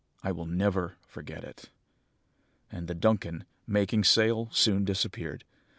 I 0.23 0.31
will 0.31 0.47
never 0.47 0.97
forget 1.05 1.43
it!' 1.43 1.69
"And 2.71 2.87
the 2.87 2.95
Duncan, 2.95 3.45
making 3.67 4.03
sail, 4.03 4.49
soon 4.51 4.83
disappeared. 4.83 5.45